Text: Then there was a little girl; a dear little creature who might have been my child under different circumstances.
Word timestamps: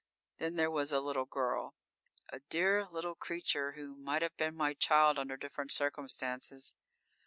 Then 0.39 0.55
there 0.55 0.71
was 0.71 0.91
a 0.91 0.99
little 0.99 1.25
girl; 1.27 1.75
a 2.29 2.39
dear 2.39 2.87
little 2.87 3.13
creature 3.13 3.73
who 3.73 3.93
might 3.95 4.23
have 4.23 4.35
been 4.35 4.55
my 4.55 4.73
child 4.73 5.19
under 5.19 5.37
different 5.37 5.71
circumstances. 5.71 6.73